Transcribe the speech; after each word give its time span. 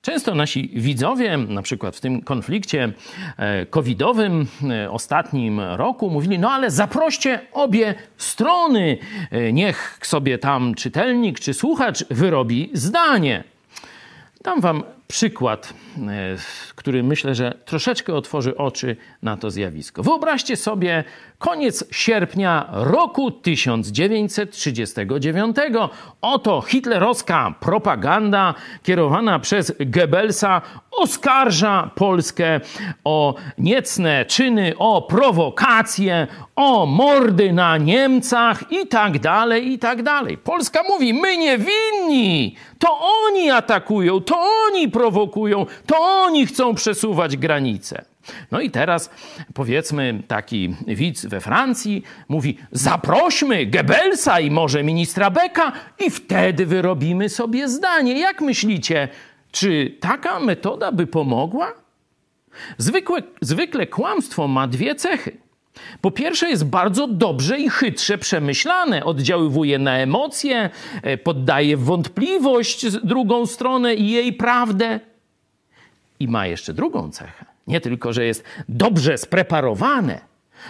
Często 0.00 0.34
nasi 0.34 0.70
widzowie, 0.74 1.36
na 1.36 1.62
przykład 1.62 1.96
w 1.96 2.00
tym 2.00 2.22
konflikcie 2.22 2.92
e, 3.36 3.66
covidowym 3.66 4.46
e, 4.70 4.90
ostatnim 4.90 5.60
roku, 5.60 6.10
mówili: 6.10 6.38
No 6.38 6.50
ale 6.50 6.70
zaproście 6.70 7.40
obie 7.52 7.94
strony, 8.16 8.98
e, 9.30 9.52
niech 9.52 9.98
sobie 10.02 10.38
tam 10.38 10.74
czytelnik 10.74 11.40
czy 11.40 11.54
słuchacz 11.54 12.04
wyrobi 12.10 12.70
zdanie. 12.72 13.44
Dam 14.44 14.60
wam 14.60 14.82
przykład, 15.08 15.74
który 16.74 17.02
myślę, 17.02 17.34
że 17.34 17.54
troszeczkę 17.64 18.14
otworzy 18.14 18.56
oczy 18.56 18.96
na 19.22 19.36
to 19.36 19.50
zjawisko. 19.50 20.02
Wyobraźcie 20.02 20.56
sobie 20.56 21.04
koniec 21.38 21.84
sierpnia 21.90 22.68
roku 22.72 23.30
1939. 23.30 25.56
Oto 26.20 26.60
hitlerowska 26.60 27.54
propaganda 27.60 28.54
kierowana 28.82 29.38
przez 29.38 29.72
Goebbelsa 29.80 30.62
oskarża 30.90 31.90
Polskę 31.94 32.60
o 33.04 33.34
niecne 33.58 34.24
czyny, 34.24 34.74
o 34.78 35.02
prowokacje, 35.02 36.26
o 36.56 36.86
mordy 36.86 37.52
na 37.52 37.76
Niemcach 37.76 38.72
i 38.72 38.86
tak 38.86 39.18
dalej, 39.18 39.72
i 39.72 39.78
tak 39.78 40.02
dalej. 40.02 40.38
Polska 40.38 40.82
mówi, 40.88 41.14
my 41.14 41.36
nie 41.36 41.58
winni, 41.58 41.97
to 42.78 42.98
oni 43.00 43.50
atakują, 43.50 44.20
to 44.20 44.36
oni 44.66 44.88
prowokują, 44.88 45.66
to 45.86 45.96
oni 45.98 46.46
chcą 46.46 46.74
przesuwać 46.74 47.36
granice. 47.36 48.04
No 48.50 48.60
i 48.60 48.70
teraz 48.70 49.10
powiedzmy 49.54 50.22
taki 50.28 50.74
widz 50.86 51.26
we 51.26 51.40
Francji 51.40 52.02
mówi: 52.28 52.58
zaprośmy 52.72 53.66
Goebbelsa 53.66 54.40
i 54.40 54.50
może 54.50 54.82
ministra 54.82 55.30
Becka, 55.30 55.72
i 56.06 56.10
wtedy 56.10 56.66
wyrobimy 56.66 57.28
sobie 57.28 57.68
zdanie. 57.68 58.18
Jak 58.18 58.40
myślicie, 58.40 59.08
czy 59.50 59.96
taka 60.00 60.40
metoda 60.40 60.92
by 60.92 61.06
pomogła? 61.06 61.72
Zwykłe, 62.78 63.22
zwykle 63.40 63.86
kłamstwo 63.86 64.48
ma 64.48 64.66
dwie 64.66 64.94
cechy. 64.94 65.47
Po 66.00 66.10
pierwsze, 66.10 66.50
jest 66.50 66.64
bardzo 66.64 67.06
dobrze 67.06 67.58
i 67.58 67.70
chytrze 67.70 68.18
przemyślane, 68.18 69.04
oddziaływuje 69.04 69.78
na 69.78 69.98
emocje, 69.98 70.70
e, 71.02 71.18
poddaje 71.18 71.76
wątpliwość 71.76 72.90
drugą 72.90 73.46
stronę 73.46 73.94
i 73.94 74.10
jej 74.10 74.32
prawdę. 74.32 75.00
I 76.20 76.28
ma 76.28 76.46
jeszcze 76.46 76.74
drugą 76.74 77.10
cechę. 77.10 77.44
Nie 77.66 77.80
tylko, 77.80 78.12
że 78.12 78.24
jest 78.24 78.44
dobrze 78.68 79.18
spreparowane, 79.18 80.20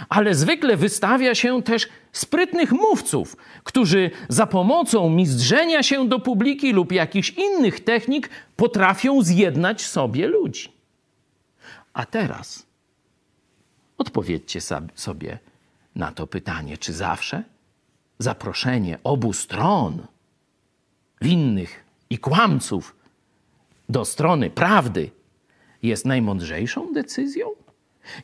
ale 0.09 0.34
zwykle 0.34 0.77
wystawia 0.77 1.34
się 1.34 1.62
też 1.62 1.89
sprytnych 2.12 2.73
mówców, 2.73 3.36
którzy 3.64 4.11
za 4.29 4.47
pomocą 4.47 5.11
mizdrzenia 5.11 5.83
się 5.83 6.09
do 6.09 6.19
publiki 6.19 6.73
lub 6.73 6.92
jakichś 6.92 7.31
innych 7.31 7.81
technik 7.81 8.31
potrafią 8.56 9.23
zjednać 9.23 9.83
sobie 9.83 10.27
ludzi. 10.27 10.73
A 11.92 12.06
teraz 12.06 12.67
odpowiedzcie 13.98 14.60
sobie 14.94 15.38
na 15.94 16.12
to 16.12 16.27
pytanie, 16.27 16.78
czy 16.78 16.92
zawsze 16.92 17.44
zaproszenie 18.18 18.98
obu 19.05 19.32
stron, 19.32 20.06
winnych 21.20 21.84
i 22.10 22.18
kłamców, 22.18 22.96
do 23.88 24.05
strony 24.05 24.50
prawdy 24.50 25.10
jest 25.82 26.05
najmądrzejszą 26.05 26.92
decyzją? 26.92 27.46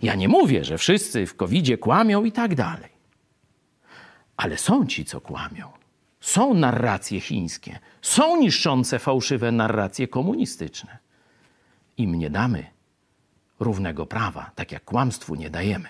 Ja 0.02 0.14
nie 0.14 0.28
mówię, 0.28 0.64
że 0.64 0.78
wszyscy 0.78 1.26
w 1.26 1.36
covid 1.36 1.80
kłamią 1.80 2.24
i 2.24 2.32
tak 2.32 2.54
dalej. 2.54 2.90
Ale 4.36 4.58
są 4.58 4.86
ci, 4.86 5.04
co 5.04 5.20
kłamią. 5.20 5.72
Są 6.20 6.54
narracje 6.54 7.20
chińskie, 7.20 7.78
są 8.02 8.36
niszczące 8.36 8.98
fałszywe 8.98 9.52
narracje 9.52 10.08
komunistyczne. 10.08 10.98
Im 11.96 12.14
nie 12.14 12.30
damy 12.30 12.73
równego 13.60 14.06
prawa, 14.06 14.50
tak 14.54 14.72
jak 14.72 14.84
kłamstwu 14.84 15.34
nie 15.34 15.50
dajemy. 15.50 15.88